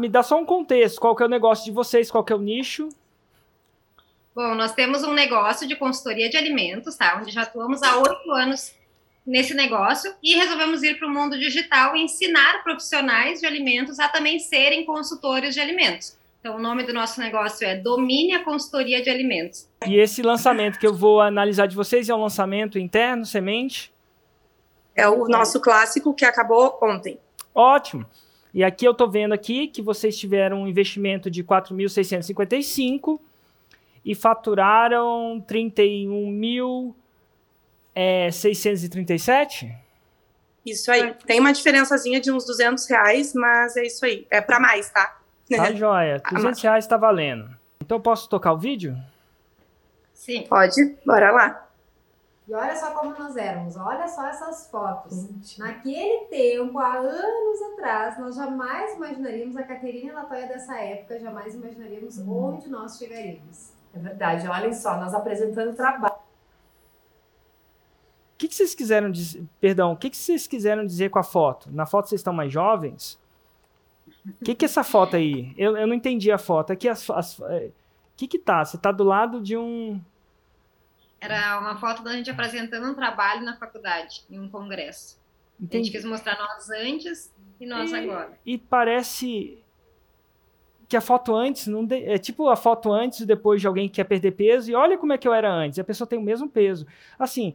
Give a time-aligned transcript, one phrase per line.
[0.00, 2.36] Me dá só um contexto, qual que é o negócio de vocês, qual que é
[2.36, 2.88] o nicho?
[4.32, 7.18] Bom, nós temos um negócio de consultoria de alimentos, tá?
[7.20, 8.72] Onde já atuamos há oito anos
[9.26, 14.08] nesse negócio e resolvemos ir para o mundo digital e ensinar profissionais de alimentos a
[14.08, 16.16] também serem consultores de alimentos.
[16.38, 19.68] Então, o nome do nosso negócio é Domine a Consultoria de Alimentos.
[19.84, 23.92] E esse lançamento que eu vou analisar de vocês é um lançamento interno, semente?
[24.94, 27.18] É o nosso clássico que acabou ontem.
[27.52, 28.06] Ótimo.
[28.52, 33.20] E aqui eu estou vendo aqui que vocês tiveram um investimento de 4.655
[34.04, 36.84] e faturaram 31.637?
[37.94, 38.28] É,
[40.64, 41.14] isso aí.
[41.26, 44.26] Tem uma diferençazinha de uns 200 reais, mas é isso aí.
[44.30, 45.18] É para mais, tá?
[45.54, 46.22] Tá joia.
[46.30, 47.48] 200 reais tá valendo.
[47.80, 48.96] Então posso tocar o vídeo?
[50.14, 50.44] Sim.
[50.48, 50.96] Pode.
[51.04, 51.67] Bora lá.
[52.48, 55.58] E olha só como nós éramos, olha só essas fotos.
[55.58, 62.18] Naquele tempo, há anos atrás, nós jamais imaginaríamos a Caterina Latoya dessa época, jamais imaginaríamos
[62.18, 62.32] hum.
[62.32, 63.72] onde nós chegaríamos.
[63.94, 66.14] É verdade, olhem só, nós apresentando trabalho.
[66.14, 69.44] O que, que vocês quiseram dizer?
[69.60, 71.70] Perdão, o que, que vocês quiseram dizer com a foto?
[71.70, 73.20] Na foto vocês estão mais jovens?
[74.40, 75.52] O que, que é essa foto aí?
[75.58, 76.72] Eu, eu não entendi a foto.
[76.72, 77.10] Aqui as.
[77.10, 77.70] as é,
[78.16, 78.64] que que tá?
[78.64, 80.00] Você tá do lado de um.
[81.20, 85.18] Era uma foto da gente apresentando um trabalho na faculdade, em um congresso.
[85.60, 85.76] Entendi.
[85.76, 88.38] A gente quis mostrar nós antes e nós e, agora.
[88.46, 89.58] E parece
[90.88, 92.02] que a foto antes não de...
[92.04, 94.96] é tipo a foto antes e depois de alguém que quer perder peso e olha
[94.96, 95.78] como é que eu era antes.
[95.78, 96.86] A pessoa tem o mesmo peso.
[97.18, 97.54] Assim,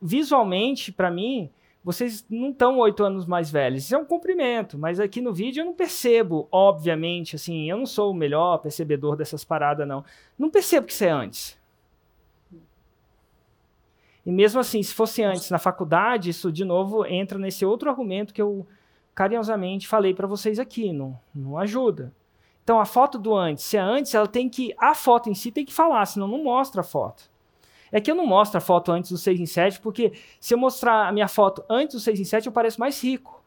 [0.00, 1.50] visualmente para mim
[1.82, 3.84] vocês não estão oito anos mais velhos.
[3.84, 7.86] Isso é um cumprimento, mas aqui no vídeo eu não percebo, obviamente, assim, eu não
[7.86, 10.04] sou o melhor percebedor dessas paradas, não.
[10.38, 11.57] Não percebo que isso é antes.
[14.28, 18.34] E mesmo assim, se fosse antes na faculdade, isso de novo entra nesse outro argumento
[18.34, 18.66] que eu
[19.14, 22.12] carinhosamente falei para vocês aqui, não, não ajuda.
[22.62, 25.50] Então a foto do antes, se é antes, ela tem que a foto em si
[25.50, 27.30] tem que falar, senão não mostra a foto.
[27.90, 30.58] É que eu não mostro a foto antes do 6 em 7, porque se eu
[30.58, 33.42] mostrar a minha foto antes do 6 em 7, eu pareço mais rico.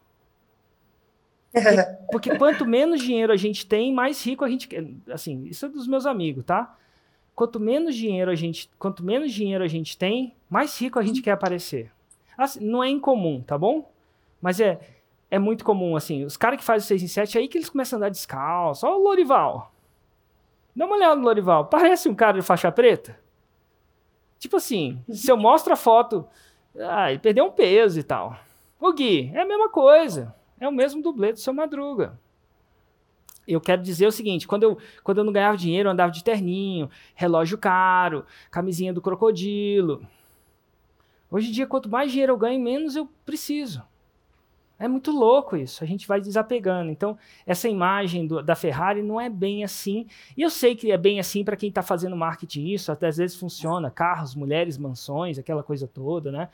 [1.52, 1.70] Porque,
[2.12, 4.84] porque quanto menos dinheiro a gente tem, mais rico a gente quer.
[5.12, 6.76] Assim, isso é dos meus amigos, tá?
[7.36, 11.22] Quanto menos dinheiro a gente, quanto menos dinheiro a gente tem, mais rico a gente
[11.22, 11.92] quer aparecer.
[12.38, 13.92] Assim, não é incomum, tá bom?
[14.42, 14.80] Mas é,
[15.30, 16.26] é muito comum, assim.
[16.26, 18.86] Os caras que fazem 6 em 7, é aí que eles começam a andar descalço.
[18.86, 19.72] Olha o Lorival.
[20.76, 21.66] Dá uma olhada no Lorival.
[21.66, 23.20] Parece um cara de faixa preta.
[24.40, 26.28] Tipo assim, se eu mostro a foto,
[26.76, 28.36] ah, ele perdeu um peso e tal.
[28.80, 30.34] O Gui, é a mesma coisa.
[30.60, 32.20] É o mesmo dublê do seu Madruga.
[33.54, 36.24] Eu quero dizer o seguinte: quando eu, quando eu não ganhava dinheiro, eu andava de
[36.24, 40.06] terninho, relógio caro, camisinha do crocodilo.
[41.30, 43.84] Hoje em dia, quanto mais dinheiro eu ganho, menos eu preciso.
[44.82, 46.90] É muito louco isso, a gente vai desapegando.
[46.90, 50.08] Então, essa imagem do, da Ferrari não é bem assim.
[50.36, 53.18] E eu sei que é bem assim para quem está fazendo marketing isso, até às
[53.18, 56.50] vezes funciona, carros, mulheres, mansões, aquela coisa toda, né?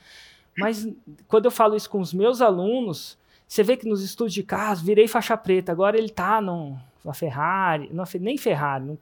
[0.57, 0.85] Mas
[1.25, 4.81] quando eu falo isso com os meus alunos, você vê que nos estudos de carros,
[4.81, 6.41] virei faixa preta, agora ele está
[7.07, 8.97] numa Ferrari, numa, nem Ferrari, num,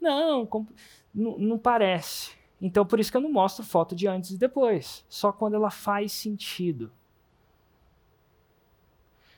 [0.00, 0.48] não,
[1.14, 2.32] não, não parece.
[2.60, 5.70] Então, por isso que eu não mostro foto de antes e depois, só quando ela
[5.70, 6.90] faz sentido.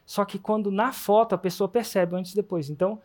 [0.07, 2.71] Só que quando na foto a pessoa percebe antes e depois.
[2.71, 3.01] Então,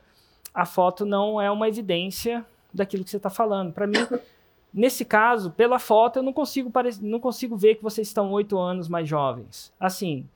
[0.53, 3.71] a foto não é uma evidência daquilo que você está falando.
[3.71, 3.95] Para mim,
[4.73, 6.69] nesse caso, pela foto, eu não consigo,
[7.01, 9.73] não consigo ver que vocês estão oito anos mais jovens.
[9.79, 10.27] Assim,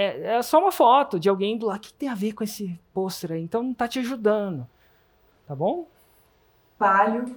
[0.00, 1.78] é, é, só uma foto de alguém do lado.
[1.78, 3.42] O que tem a ver com esse pôster aí?
[3.42, 4.64] Então, não está te ajudando.
[5.46, 5.88] Tá bom?
[6.78, 7.36] Palio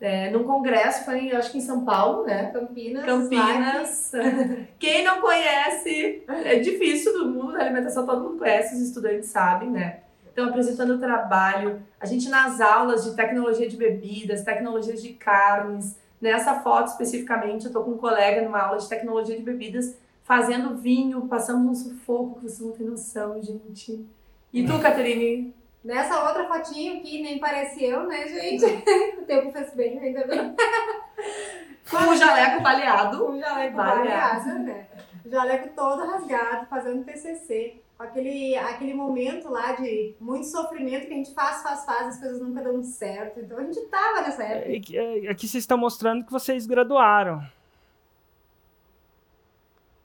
[0.00, 2.50] é, num congresso, foi acho que em São Paulo, né?
[2.52, 3.04] Campinas.
[3.04, 4.12] Campinas.
[4.78, 9.70] Quem não conhece, é difícil do mundo da alimentação, todo mundo conhece, os estudantes sabem,
[9.70, 10.00] né?
[10.30, 15.96] Então, apresentando o trabalho, a gente nas aulas de tecnologia de bebidas, tecnologia de carnes,
[16.20, 20.76] nessa foto especificamente, eu tô com um colega numa aula de tecnologia de bebidas, fazendo
[20.76, 24.04] vinho, passamos um sufoco que vocês não têm noção, gente.
[24.52, 25.54] E tu, Caterine?
[25.84, 28.64] Nessa outra fotinho que nem parece eu, né, gente?
[29.20, 30.56] o tempo fez bem, ainda bem.
[31.88, 33.18] Com o jaleco baleado.
[33.18, 34.86] Com o jaleco baleado, né?
[35.24, 37.82] O jaleco todo rasgado, fazendo TCC.
[37.98, 42.40] Aquele, aquele momento lá de muito sofrimento que a gente faz, faz, faz, as coisas
[42.40, 43.40] nunca dão certo.
[43.40, 44.96] Então a gente tava nessa época.
[44.96, 47.42] É, aqui vocês estão mostrando que vocês graduaram.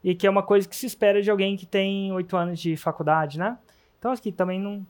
[0.03, 2.77] E que é uma coisa que se espera de alguém que tem oito anos de
[2.77, 3.57] faculdade, né?
[3.97, 4.85] Então aqui também não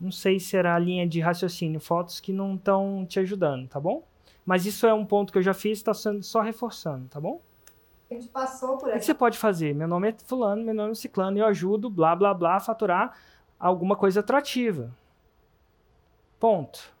[0.00, 3.80] não sei se era a linha de raciocínio, fotos que não estão te ajudando, tá
[3.80, 4.04] bom?
[4.46, 7.40] Mas isso é um ponto que eu já fiz, está sendo só reforçando, tá bom?
[8.10, 9.74] A gente passou por O que você pode fazer?
[9.74, 13.18] Meu nome é fulano, meu nome é ciclano, eu ajudo, blá, blá, blá, a faturar
[13.58, 14.94] alguma coisa atrativa.
[16.38, 16.94] Ponto.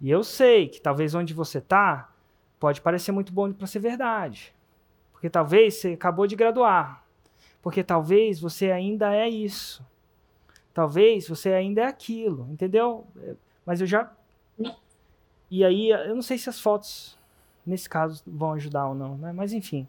[0.00, 2.10] E eu sei que talvez onde você está
[2.58, 4.52] pode parecer muito bom para ser verdade.
[5.18, 7.04] Porque talvez você acabou de graduar.
[7.60, 9.84] Porque talvez você ainda é isso.
[10.72, 13.04] Talvez você ainda é aquilo, entendeu?
[13.66, 14.12] Mas eu já.
[15.50, 17.18] E aí, eu não sei se as fotos,
[17.66, 19.32] nesse caso, vão ajudar ou não, né?
[19.32, 19.88] Mas enfim,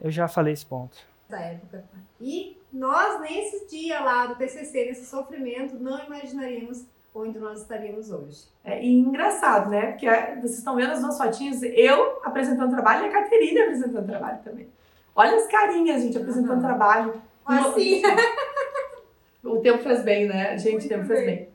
[0.00, 0.96] eu já falei esse ponto.
[1.28, 1.84] Época.
[2.18, 8.44] E nós, nesse dia lá do TCC, nesse sofrimento, não imaginaríamos onde nós estaríamos hoje.
[8.64, 9.92] É e engraçado, né?
[9.92, 14.06] Porque é, vocês estão vendo as duas fotinhas, eu apresentando trabalho e a Caterina apresentando
[14.06, 14.68] trabalho também.
[15.14, 16.62] Olha as carinhas, gente, apresentando uhum.
[16.62, 17.22] trabalho.
[17.44, 18.02] Assim.
[19.42, 20.58] O tempo faz bem, né?
[20.58, 21.48] Gente, Muito o tempo faz bem.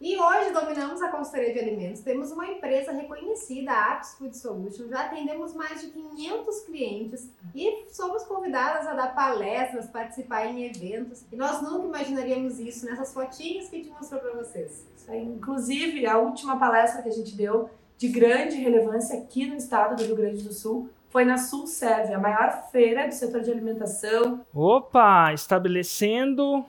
[0.00, 2.02] E hoje dominamos a consultoria de alimentos.
[2.02, 4.86] Temos uma empresa reconhecida, a Apps Food Solution.
[4.88, 11.24] Já atendemos mais de 500 clientes e somos convidadas a dar palestras, participar em eventos.
[11.32, 14.86] E nós nunca imaginaríamos isso nessas fotinhas que a gente mostrou para vocês.
[15.08, 20.04] Inclusive, a última palestra que a gente deu de grande relevância aqui no estado do
[20.04, 24.46] Rio Grande do Sul foi na Sulserve, a maior feira do setor de alimentação.
[24.54, 26.64] Opa, estabelecendo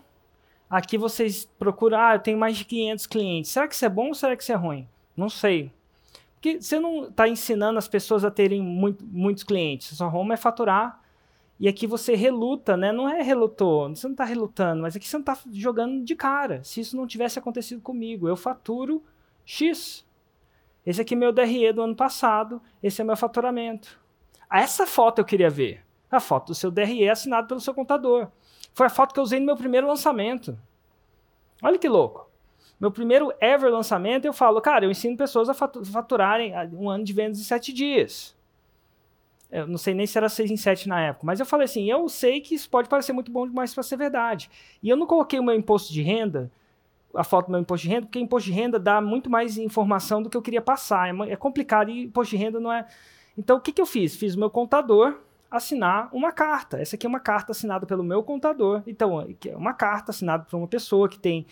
[0.69, 3.51] Aqui vocês procuram, ah, eu tenho mais de 500 clientes.
[3.51, 4.87] Será que isso é bom ou será que isso é ruim?
[5.17, 5.71] Não sei.
[6.35, 9.97] Porque você não está ensinando as pessoas a terem muito, muitos clientes.
[9.97, 11.01] Sua Roma é faturar.
[11.59, 12.93] E aqui você reluta, né?
[12.93, 16.63] Não é relutou, você não está relutando, mas aqui você não está jogando de cara.
[16.63, 19.03] Se isso não tivesse acontecido comigo, eu faturo
[19.43, 20.05] X.
[20.85, 23.99] Esse aqui é meu DRE do ano passado, esse é meu faturamento.
[24.49, 25.83] Essa foto eu queria ver.
[26.09, 28.29] A foto do seu DRE assinado pelo seu contador.
[28.79, 30.57] Foi a foto que eu usei no meu primeiro lançamento.
[31.61, 32.29] Olha que louco.
[32.79, 37.11] Meu primeiro ever lançamento, eu falo, cara, eu ensino pessoas a faturarem um ano de
[37.11, 38.37] vendas em sete dias.
[39.51, 41.91] Eu não sei nem se era seis em sete na época, mas eu falei assim,
[41.91, 44.49] eu sei que isso pode parecer muito bom demais para ser verdade.
[44.81, 46.49] E eu não coloquei o meu imposto de renda,
[47.13, 50.23] a foto do meu imposto de renda, porque imposto de renda dá muito mais informação
[50.23, 51.13] do que eu queria passar.
[51.13, 52.87] É, é complicado e imposto de renda não é...
[53.37, 54.15] Então, o que, que eu fiz?
[54.15, 55.19] Fiz o meu contador,
[55.49, 56.79] assinar uma carta.
[56.79, 58.83] Essa aqui é uma carta assinada pelo meu contador.
[58.85, 61.45] Então, é uma carta assinada por uma pessoa que tem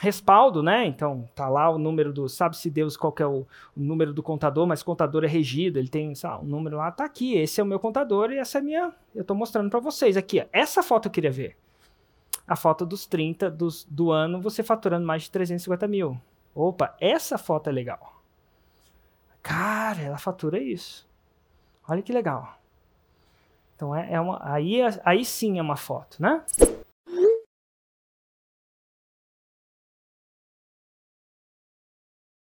[0.00, 0.86] respaldo, né?
[0.86, 3.46] Então, tá lá o número do, sabe-se Deus qual é o,
[3.76, 7.04] o, número do contador, mas contador é regido, ele tem, sabe, um número lá, tá
[7.04, 9.78] aqui, esse é o meu contador e essa é a minha, eu tô mostrando para
[9.78, 10.46] vocês aqui, ó.
[10.54, 11.54] essa foto eu queria ver.
[12.46, 16.18] A foto dos 30 dos, do ano, você faturando mais de 350 mil.
[16.54, 18.22] Opa, essa foto é legal.
[19.42, 21.08] Cara, ela fatura isso.
[21.86, 22.59] Olha que legal.
[23.80, 26.42] Então é, é uma, aí, aí sim é uma foto, né?